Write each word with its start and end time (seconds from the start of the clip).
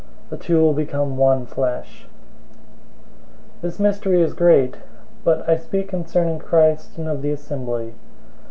The 0.31 0.37
two 0.37 0.59
will 0.59 0.73
become 0.73 1.15
one 1.15 1.45
flesh."{Genesis 1.45 1.59
2:24} 3.61 3.61
005:032 3.61 3.61
This 3.61 3.79
mystery 3.79 4.21
is 4.23 4.33
great, 4.33 4.77
but 5.23 5.47
I 5.47 5.55
speak 5.57 5.89
concerning 5.89 6.39
Christ 6.39 6.97
and 6.97 7.07
of 7.07 7.21
the 7.21 7.29
assembly. 7.29 7.93